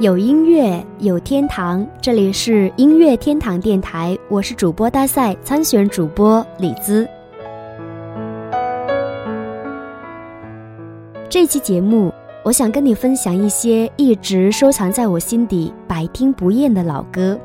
[0.00, 1.86] 有音乐，有天堂。
[2.00, 7.06] 这里是音乐天堂电台，我是主播大赛参选主播李兹。
[11.28, 12.10] 这期节目，
[12.42, 17.38] 我想跟你分享一些一直收藏在我心底、百听不厌的老歌。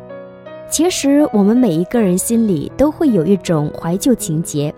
[0.69, 4.73] 其实，我们每一个人心里都会有一种怀旧情节。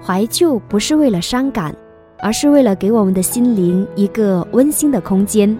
[0.00, 1.74] 怀旧不是为了伤感，
[2.20, 5.58] 而是为了给我们的心灵一个温馨的空间。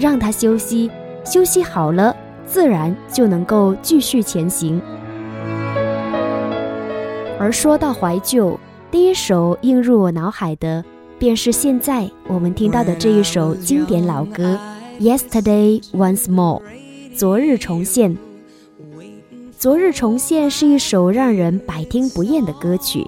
[0.00, 0.90] 让他休息，
[1.26, 4.80] 休息好了，自然就能够继续前行。
[7.38, 8.58] 而说到怀旧，
[8.90, 10.82] 第一首映入我脑海的，
[11.18, 14.58] 便是现在我们听到的这一首经典老歌
[15.18, 16.62] 《Yesterday Once More》，
[17.14, 18.16] 昨日重现。
[19.58, 23.06] 昨日重现是一首让人百听不厌的歌曲，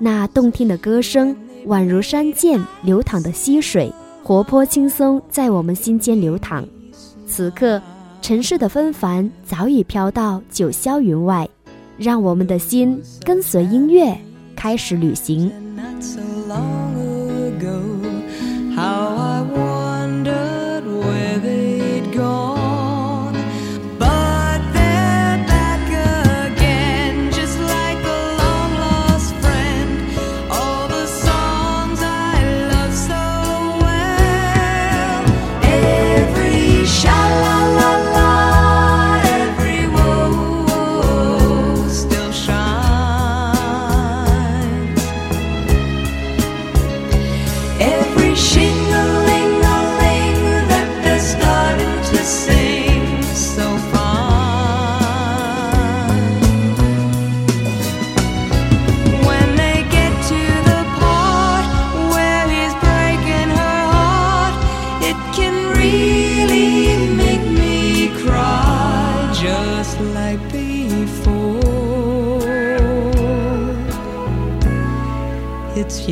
[0.00, 1.36] 那动听的歌声
[1.68, 3.92] 宛如山涧流淌的溪水。
[4.24, 6.64] 活泼轻松在我们心间流淌，
[7.26, 7.78] 此刻
[8.22, 11.46] 尘世的纷繁早已飘到九霄云外，
[11.98, 14.16] 让我们的心跟随音乐
[14.56, 15.52] 开始旅行。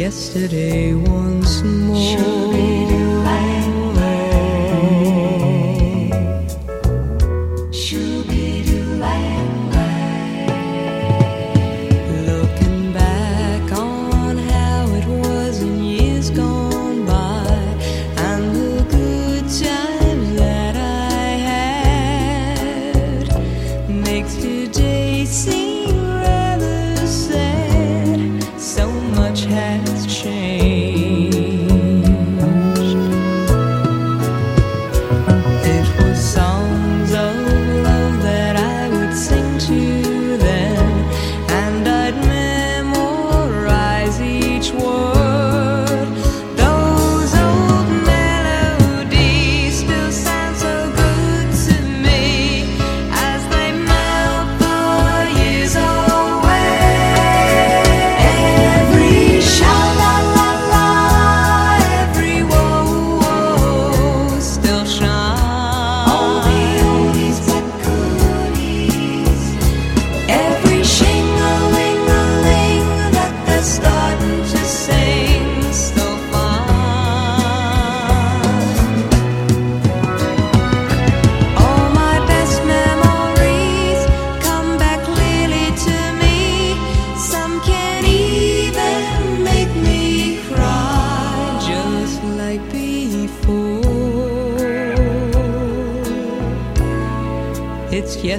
[0.03, 0.95] Yesterday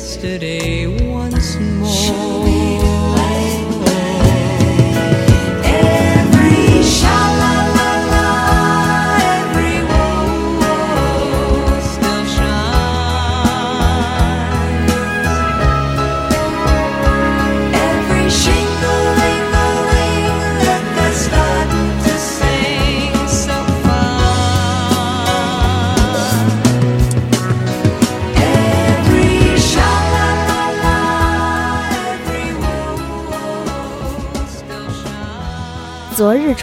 [0.03, 0.37] 昨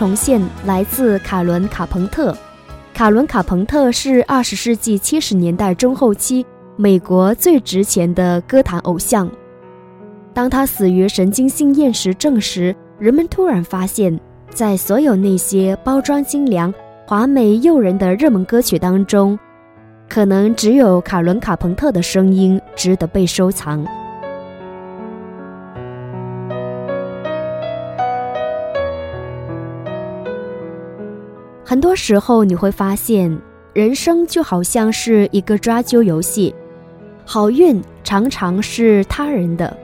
[0.00, 2.34] 重现来自卡伦·卡彭特。
[2.94, 9.30] 卡伦·卡彭特是二十世纪七十年代中后期美国最值钱的歌坛偶像。
[10.32, 14.18] 当他死于神经性厌食症时，人们突然发现，
[14.48, 16.72] 在所有那些包装精良、
[17.06, 19.38] 华美诱人的热门歌曲当中，
[20.08, 23.86] 可能只有卡伦·卡彭特的声音值得被收藏。
[31.70, 33.40] 很多时候你会发现，
[33.72, 36.52] 人生就好像是一个抓阄游戏，
[37.24, 39.76] 好运常常是他人的。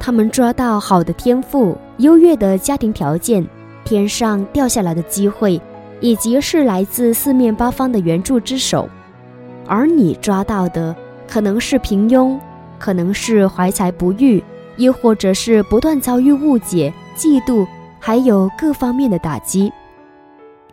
[0.00, 3.46] 他们抓到好的天赋、优越的家庭条件、
[3.84, 5.62] 天上掉下来的机会，
[6.00, 8.88] 以及是来自四面八方的援助之手；
[9.64, 10.92] 而你抓到的
[11.28, 12.36] 可能是平庸，
[12.80, 14.42] 可能是怀才不遇，
[14.76, 17.64] 又或者是不断遭遇误解、嫉妒，
[18.00, 19.72] 还有各方面的打击。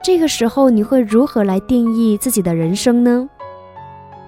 [0.04, 3.30] 这个时候，你会如何来定义自己的人生呢？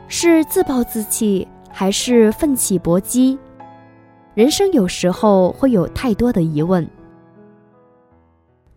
[0.08, 3.38] 是自暴自弃，还是奋起搏击？
[4.36, 6.88] 人生有时候会有太多的疑问。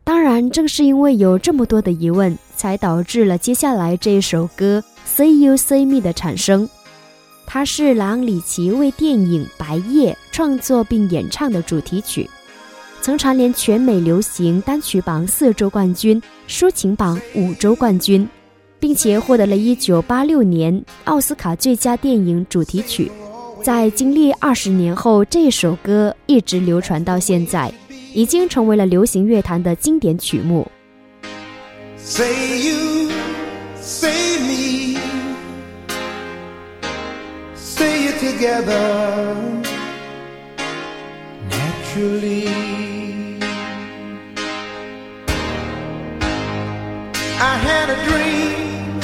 [0.03, 6.69] 当然，正是因为有这么多的疑问，才导致了接下来这一首歌《Say You See Me》的产生。
[7.47, 12.29] 它是朗里奇为电影《白夜》创作并演唱的主题曲。
[13.09, 18.29] 曾蝉联全美流行单曲榜四周冠军、抒情榜五周冠军，
[18.79, 23.11] 并且获得了一九八六年奥斯卡最佳电影主题曲。
[23.63, 27.73] 在经历二十年后，这首歌一直流传到现在，
[28.13, 30.71] 已经成为了流行乐坛的经典曲目。
[31.97, 33.11] Say you,
[33.81, 34.99] say me,
[37.55, 39.35] say it together
[41.49, 42.88] naturally.
[47.41, 48.99] I had a dream,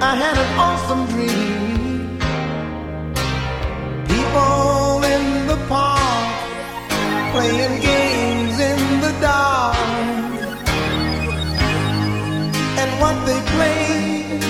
[0.00, 2.16] I had an awesome dream.
[4.08, 6.36] People in the park
[7.32, 9.76] playing games in the dark.
[12.80, 14.42] And what they played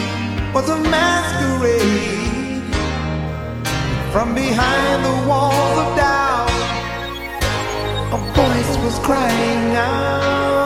[0.54, 2.62] was a masquerade.
[4.12, 6.50] From behind the walls of doubt,
[8.12, 10.65] a voice was crying out.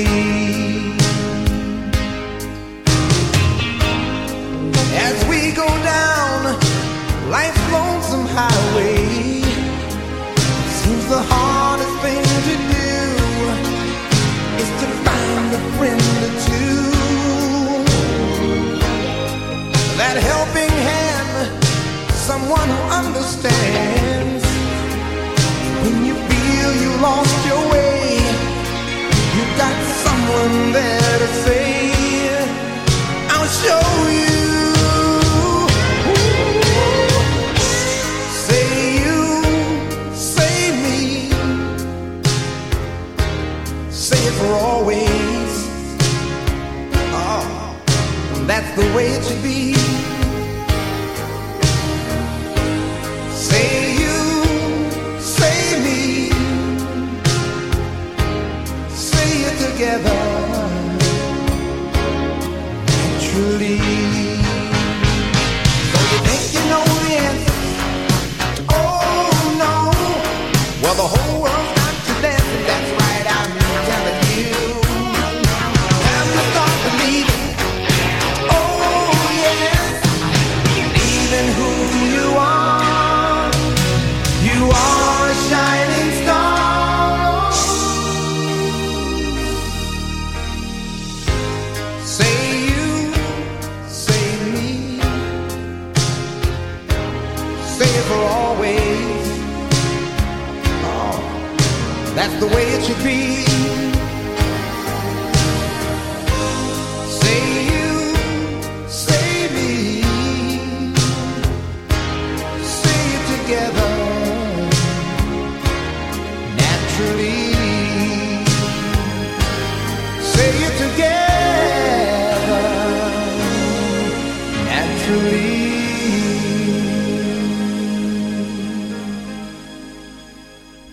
[23.43, 24.45] Understands.
[25.83, 28.17] When you feel you lost your way,
[29.35, 31.91] you got someone there to say,
[33.29, 33.87] I'll show
[34.19, 34.39] you.
[38.45, 38.67] Say
[39.01, 39.19] you,
[40.13, 41.29] say me,
[43.89, 45.53] say it for always.
[47.13, 47.43] Oh,
[48.45, 49.70] that's the way it should be.
[59.97, 60.30] Together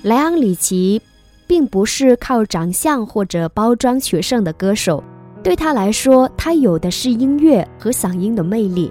[0.09, 0.99] 莱昂·里奇
[1.47, 5.05] 并不是靠长相或者包装取胜的歌手，
[5.43, 8.91] 对他来说，他有的是音乐和嗓音的魅力。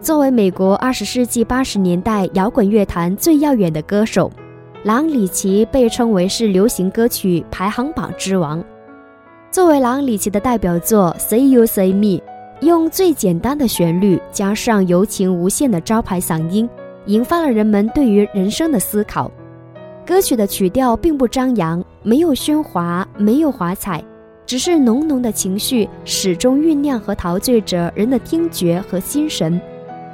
[0.00, 4.28] 作为美国二十世纪八十年代摇滚乐坛最耀眼的歌手，
[4.82, 8.60] 朗里奇被称为是流行歌曲排行榜之王。
[9.52, 12.18] 作为朗里奇的代表作《Say You Say Me》，
[12.62, 16.68] 用最简单的旋律加上柔情无限的招牌嗓音，
[17.06, 19.30] 引发了人们对于人生的思考。
[20.10, 24.02] 歌曲的曲调并不张扬，没有喧哗，没有华彩，
[24.44, 29.60] 只是浓浓的情绪始终酝酿和陶醉着人的听觉和心神，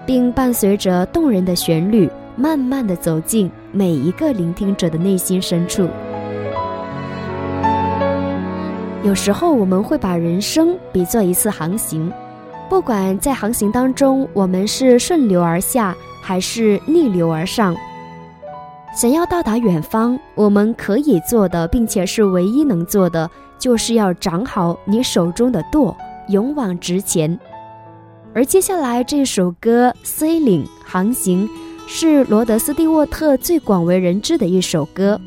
[0.05, 5.88] 并伴随着动人的旋律，慢慢的走进每一个聆听者的内心深处。
[9.03, 12.12] 有时候我们会把人生比作一次航行，
[12.69, 17.75] 不管在航行当中我们是顺流而下还是逆流而上，
[18.95, 25.95] 想要到达远方，我们可以做的，并且是唯一能做的，就是要掌好你手中的舵，
[26.28, 27.38] 勇往直前。
[28.35, 31.49] 而接下来这首歌《Sailing》航行，
[31.87, 35.21] 是罗德斯蒂沃特最广为人知的一首歌。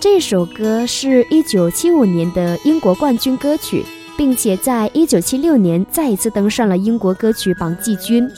[0.00, 3.84] 这首歌是一九七五年的英国冠军歌曲，
[4.16, 8.28] 并且在一九七六年再一次登上了英国歌曲榜季军。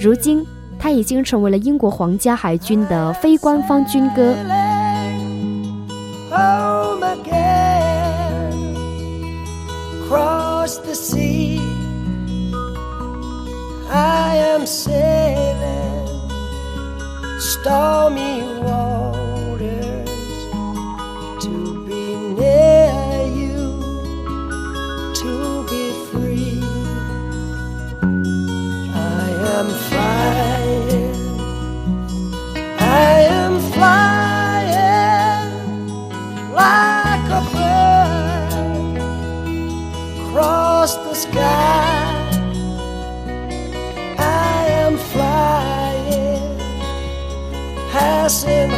[0.00, 0.46] 如今，
[0.78, 4.34] 它已经成为了英国皇家海军的非官方军歌。
[6.30, 8.52] home again.
[10.08, 11.60] Cross the sea.
[13.90, 16.06] I am sailing
[17.40, 19.07] stormy waters
[41.38, 42.18] sky.
[44.18, 46.58] I am flying,
[47.92, 48.77] passing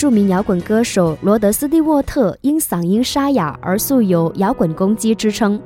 [0.00, 5.60] 著名摇滚歌手罗德斯蒂沃特，因嗓音沙哑而素有“摇滚攻击”之称。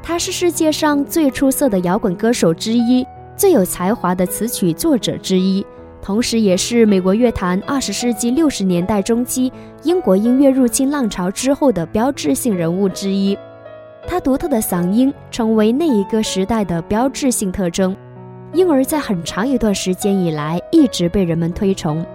[0.00, 3.04] 他是世界上最出色的摇滚歌手之一，
[3.36, 5.66] 最有才华的词曲作者之一，
[6.00, 13.36] 同时也是美国乐坛二十世纪六十年代中期英国音乐入侵浪潮之后的标志性人物之一。
[14.06, 17.96] 他独特的嗓音成为那一个时代的标志性特征，
[18.52, 22.06] 因而，在很长一段时间以来一直被人们推崇。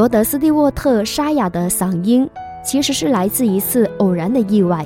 [0.00, 2.26] 罗德斯蒂沃特沙哑的嗓音
[2.64, 4.82] 其实是来自一次偶然的意外。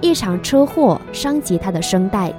[0.00, 2.32] 一场车祸伤及他的声带。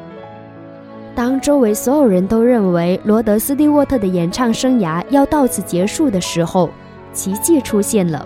[1.13, 6.69] 当周围所有人都认为罗德斯蒂沃特的演唱生涯要到此结束的时候，
[7.11, 8.25] 奇迹出现了。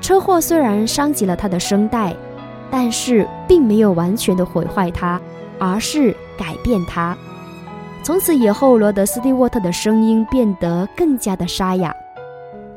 [0.00, 2.16] 车祸虽然伤及了他的声带，
[2.70, 5.20] 但是并没有完全的毁坏他，
[5.58, 7.14] 而是改变他。
[8.02, 11.94] 从此以后，罗德斯蒂沃特的声音变得更加的沙哑。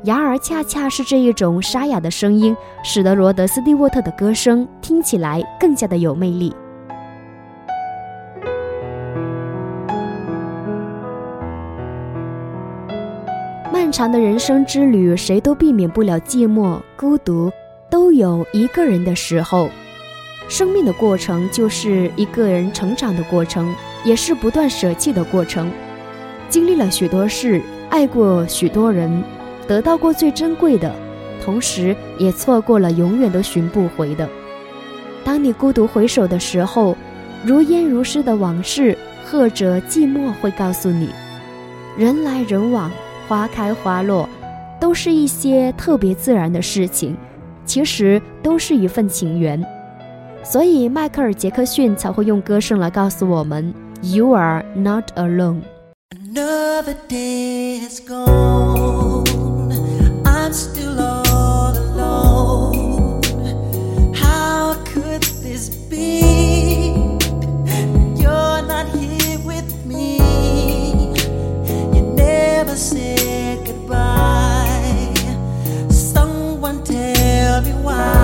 [0.04, 6.54] 然而，恰恰是这一种沙哑的声音，使得罗德斯蒂沃特的歌声听起来更加的有魅力。
[13.72, 17.50] 漫长的人生之旅，谁都避免不了寂寞、孤独，
[17.88, 19.70] 都有一个人的时候。
[20.50, 25.70] 生命的过程就是一个人成长的过程，也是不断舍弃的过程。
[26.50, 29.24] 经历了许多事，爱过许多人。
[29.66, 30.92] 得到过最珍贵的，
[31.44, 34.28] 同时也错过了永远都寻不回的。
[35.24, 36.96] 当你孤独回首的时候，
[37.44, 38.96] 如烟如诗的往事，
[39.30, 41.08] 或者寂寞会告诉你：
[41.96, 42.90] 人来人往，
[43.26, 44.28] 花开花落，
[44.78, 47.16] 都是一些特别自然的事情，
[47.64, 49.64] 其实都是一份情缘。
[50.42, 55.62] 所以，迈克尔·杰克逊才会用歌声来告诉我们：“You are not alone。”
[56.12, 59.23] Another day has gone.
[72.76, 75.14] Said goodbye.
[75.88, 78.23] Someone tell me why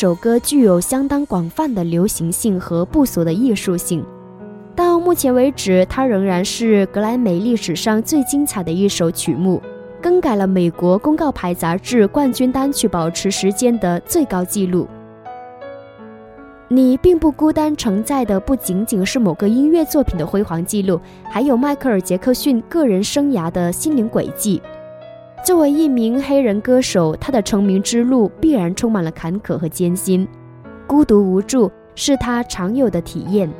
[0.00, 4.02] 首歌具有相当广泛的流行性和不俗的艺术性。
[4.74, 9.60] 到目前为止，它仍然是格莱美历史上最精彩的一首曲目，
[10.00, 14.88] 更改了美国公告牌杂志冠军单曲保持时间的最高纪录。
[16.68, 24.62] 你并不孤单，承载的不仅仅是某个音乐作品的辉煌记录，还有迈克尔·杰克逊个人生涯的心灵轨迹。
[25.42, 30.28] 作为一名黑人歌手，他的成名之路必然充满了坎坷和艰辛，
[30.86, 33.50] 孤独无助是他常有的体验。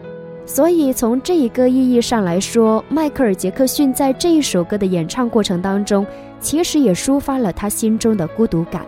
[0.45, 6.07] 所以，从这一个意义上来说，迈克尔·杰克逊在这一首歌的演唱过程当中，
[6.39, 8.85] 其实也抒发了他心中的孤独感。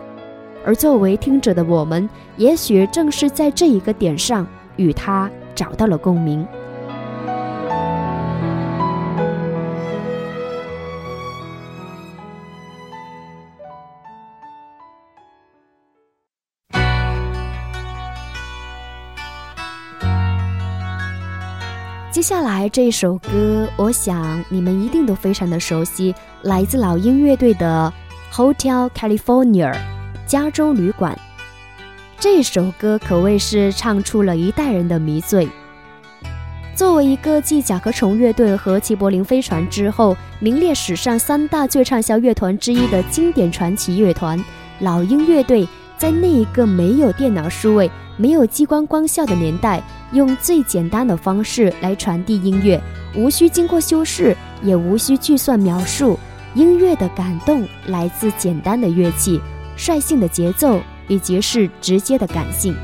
[0.63, 6.45] 而作为听者的我们，也许正是在这一个点上与他找到了共鸣。
[22.23, 27.93] 下来这一首歌，我想你们一定都非常的熟悉，来自老鹰乐队的
[28.33, 29.73] 《Hotel California》。
[30.25, 31.19] 加州旅馆
[32.17, 35.49] 这首歌可谓是唱出了一代人的迷醉。
[36.73, 44.41] 作为一个继甲壳虫乐队和齐柏林飞船之后名列史上三大最畅销乐团之一的经典传奇乐团，
[44.79, 52.81] 老鹰乐队在那一个没有电脑数位、没有激光光效的年代，用最简单的方式来传递音乐，
[53.15, 56.19] 无需经过修饰，也无需计算描述。
[56.55, 59.41] 音乐的感动来自简单的乐器。
[59.75, 62.75] 率性的节奏，以及是直接的感性。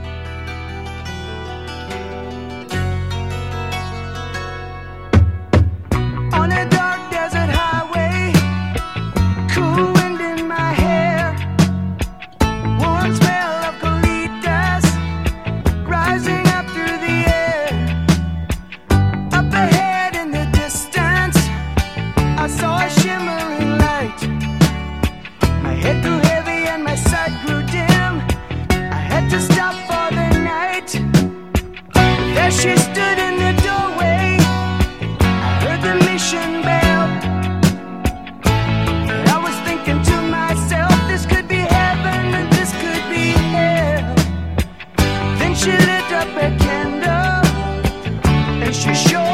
[49.07, 49.28] show.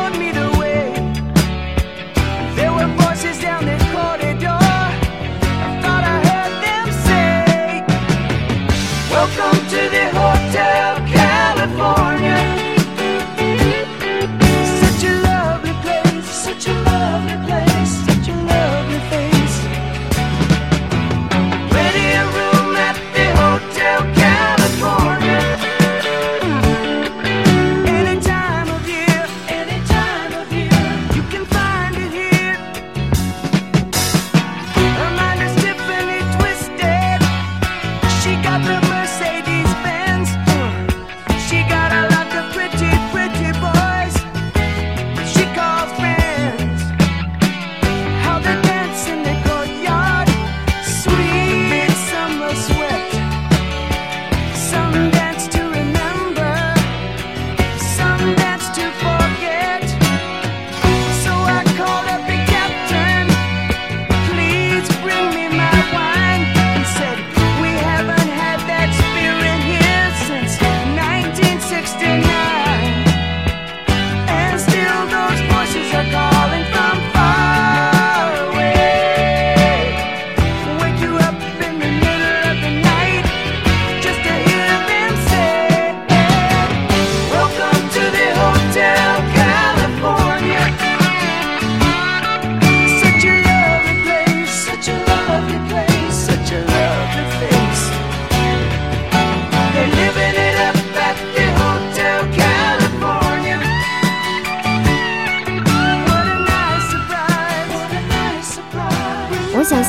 [71.86, 72.35] texting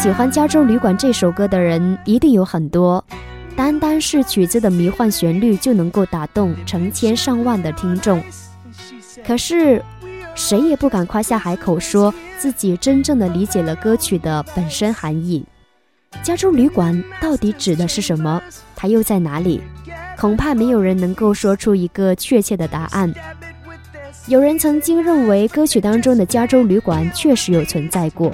[0.07, 3.05] 喜欢《加州旅馆》这首歌的人一定有很多，
[3.57, 8.23] 单单是曲子的迷幻旋律就能够打动成千上万的听众。
[9.27, 9.83] 可是，
[10.37, 15.45] 谁也不敢夸下海口说自己真正的理解了歌曲的本身含义。
[16.23, 18.41] 加州旅馆到底指的是什么？
[18.77, 19.61] 它又在哪里？
[20.17, 23.13] 恐怕没有人能够说出一个确切的答案。
[24.29, 28.33] 有人曾经认为歌曲当中的加州旅馆确实有存在过，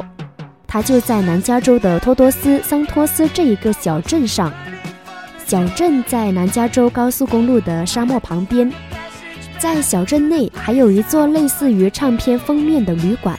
[0.72, 4.50] 它就在南加州的托多斯桑托斯这一个小镇上。
[5.44, 8.72] 小镇在南加州高速公路的沙漠旁边，
[9.58, 13.38] 在小镇内还有一座类似于唱片封面的旅馆。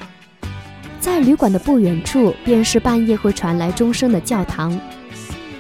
[1.00, 4.80] 在旅馆的不远处，便是半夜会传来钟声的教堂。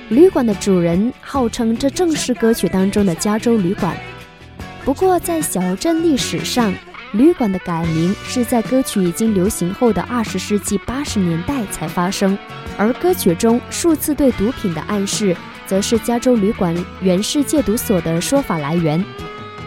[0.09, 3.97] 旅馆的主人号称这正是歌曲当中的加州旅馆。
[4.85, 6.71] 不过，在小镇历史上，
[7.13, 12.35] 旅馆的改名是在歌曲已经流行后的二十世纪八十年代才发生，
[12.75, 15.35] 而歌曲中数次对毒品的暗示，
[15.67, 19.03] 则是加州旅馆原是戒毒所的说法来源。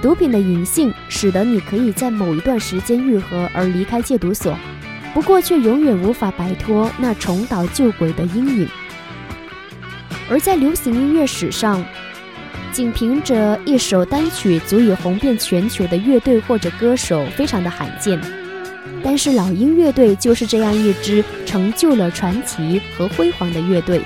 [0.02, 4.58] 毒品的隐性使得你可以在某一段时间愈合而离开戒毒所。
[5.14, 8.68] 不过，却永远无法摆脱那重蹈旧轨的阴影。
[10.28, 11.82] 而在流行音乐史上，
[12.76, 18.20] 仅凭着一首单曲足以红遍全球的乐队或者歌手非常的罕见。
[19.02, 24.02] 但是老鹰乐队就是这样一支成就了传奇和辉煌的乐队。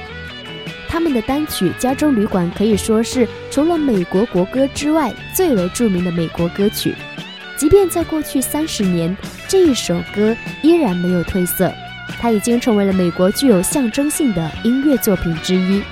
[0.88, 6.94] 他们的单曲《加州旅馆》可以说是除了美国国歌之外最为著名的美国歌曲。
[7.56, 9.16] 即便在过去三十年，
[9.48, 11.72] 这一首歌依然没有褪色，
[12.20, 15.82] 它已经成为了美国具有象征性的音乐作品之一。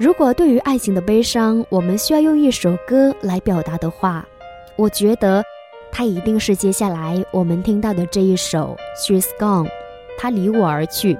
[0.00, 4.26] 如果对于爱情的悲伤，我们需要用一首歌来表达的话，
[4.74, 5.44] 我觉得
[5.92, 9.66] 它一定是接下来我们听到的这一首《She's Gone》，
[10.16, 11.18] 她离我而去。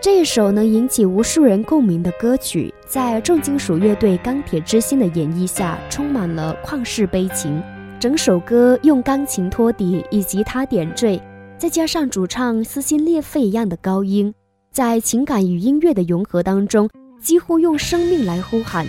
[0.00, 7.62] 这一首能引起无数人共鸣的歌曲，在重金属乐队钢铁之心的演绎下，充满了旷世悲情。
[8.00, 11.22] 整首歌用钢琴托底，以吉他点缀，
[11.56, 14.34] 再加上主唱撕心裂肺一样的高音，
[14.72, 16.90] 在情感与音乐的融合当中。
[17.22, 18.86] 几乎用生命来呼喊，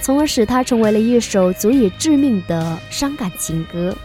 [0.00, 3.96] 从而使它成为了一首足以致命的伤感情歌。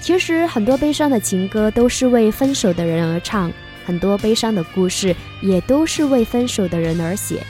[0.00, 3.52] 其实，很多悲伤的情歌都是为分手的人而唱，
[3.84, 7.42] 很多悲伤的故事也都是为分手的人而写。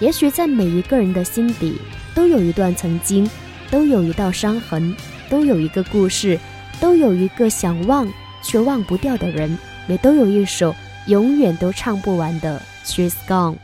[0.00, 1.76] 也许在每一个人的心底，
[2.14, 3.28] 都有一段曾经，
[3.70, 4.94] 都有一道伤痕，
[5.30, 6.38] 都有一个故事，
[6.80, 8.06] 都有一个想忘
[8.42, 9.56] 却忘不掉的人，
[9.88, 10.74] 也都有一首
[11.06, 13.54] 永远都唱不完的《She's Gone》。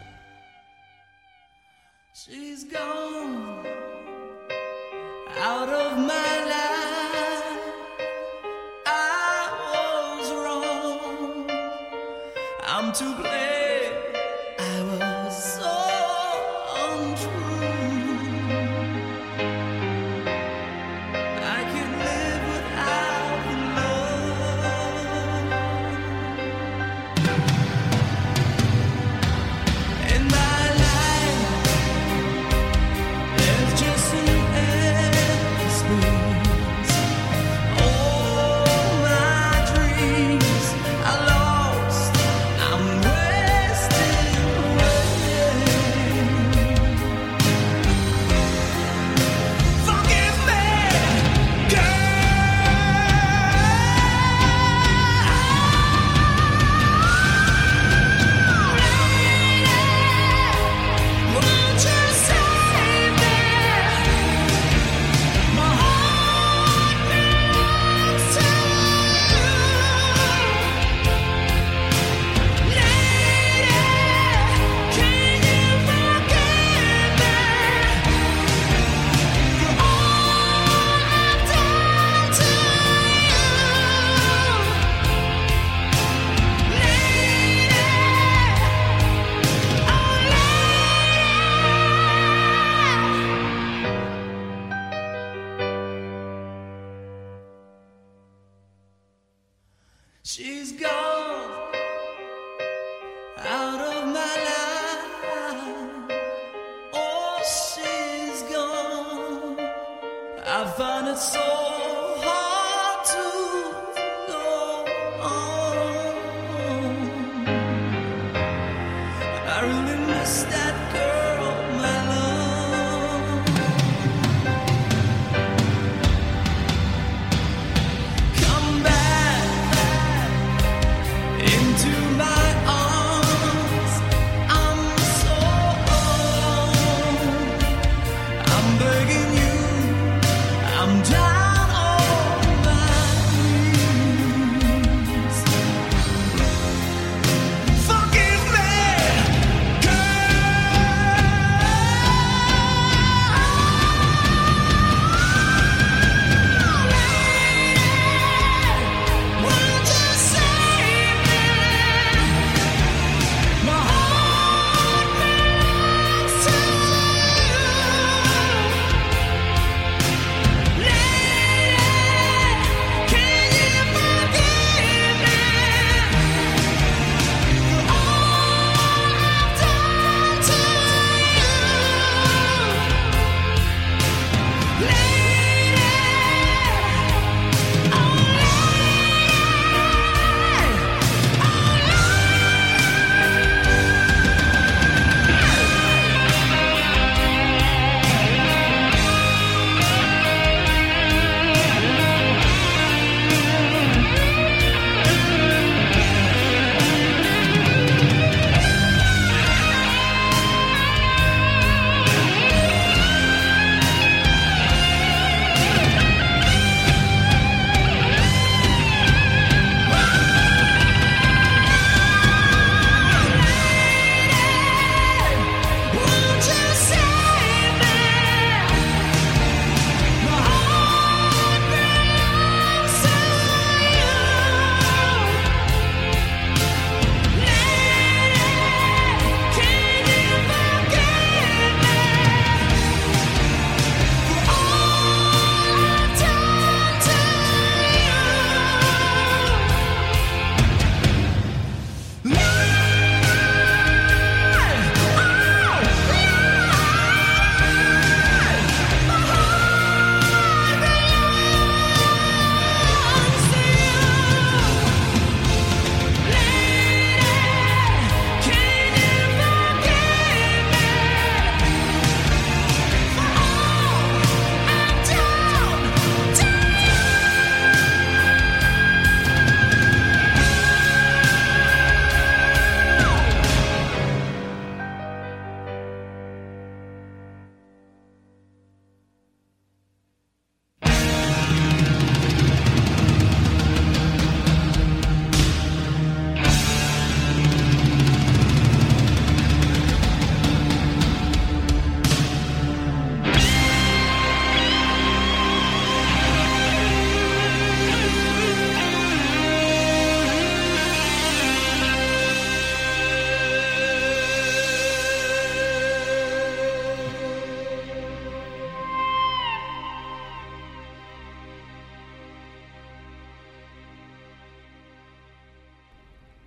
[2.73, 3.67] Gone
[5.37, 7.61] out of my life.
[8.87, 11.51] I was wrong.
[12.63, 13.52] I'm to blame.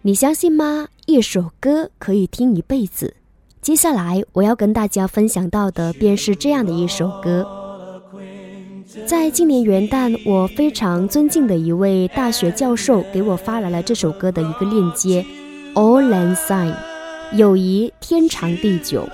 [0.08, 0.90] 你相信吗？
[1.08, 3.16] 一首歌可以听一辈子。
[3.60, 7.44] 接下来我要跟大家分享到的便是这样的一首歌。
[9.08, 15.26] 在今年元旦，我非常尊敬的一位大学教授给我发来了这首歌的一个链接
[15.74, 16.72] All l a n d s i g
[17.32, 19.10] n 友谊天长地久。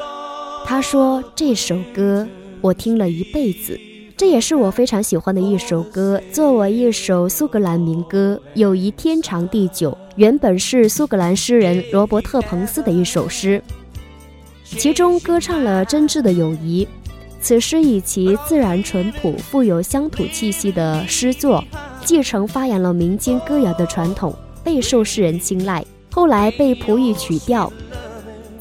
[0.66, 2.28] 他说这首歌
[2.60, 3.80] 我听了一辈子，
[4.22, 9.98] 这也是我非常喜欢的一首歌，作为一首苏格兰民歌，友谊天长地久。
[10.16, 13.60] 原本是苏格兰诗人罗伯特·彭斯的一首诗，
[14.64, 16.88] 其中歌唱了真挚的友谊。
[17.42, 21.64] 此诗以其自然淳朴、富有乡土气息的诗作，
[22.06, 24.32] 继承发扬了民间歌谣的传统，
[24.64, 25.84] 备受世人青睐。
[26.12, 27.74] 后来被谱以曲调，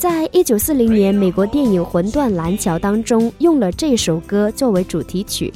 [0.00, 5.52] 在一九四零年美国电影魂断蓝桥当中用了这首歌作为主题曲。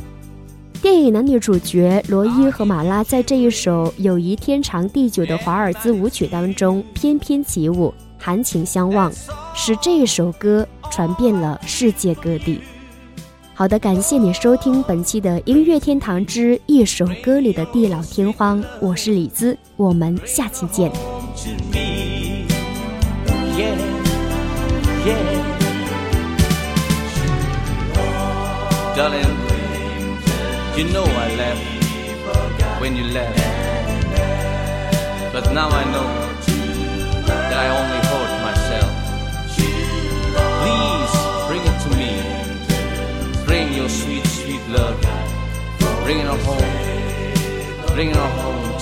[0.83, 9.11] 电影男女主角罗伊和马拉在这一首友谊天长地久的华尔兹舞曲当中翩翩起舞含情相望
[9.55, 12.61] 使这一首歌传遍了世界各地。
[13.55, 20.93] 好的感谢你收听本期的音乐天堂之一首歌里的地老天荒我是李子我们下期见。
[25.05, 25.45] yeah.
[28.97, 29.37] Darling,
[30.77, 33.39] you know I left when you left.
[35.33, 36.09] But now I know
[37.27, 38.93] that I only hurt myself.
[40.63, 41.15] Please
[41.49, 42.13] bring it to me.
[43.45, 45.01] Bring your sweet, sweet love.
[46.05, 47.95] Bring it on home.
[47.95, 48.74] Bring it on home.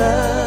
[0.00, 0.39] love.